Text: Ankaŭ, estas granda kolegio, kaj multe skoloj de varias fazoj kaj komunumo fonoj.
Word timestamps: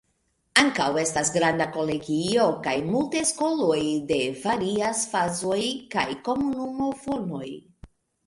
Ankaŭ, 0.59 0.85
estas 1.01 1.27
granda 1.35 1.67
kolegio, 1.73 2.45
kaj 2.67 2.73
multe 2.93 3.21
skoloj 3.31 3.77
de 4.13 4.17
varias 4.47 5.03
fazoj 5.13 5.61
kaj 5.95 6.07
komunumo 6.31 6.89
fonoj. 7.03 7.47